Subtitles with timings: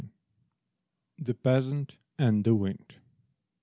[1.19, 2.95] THE PEASANT AND THE WIND.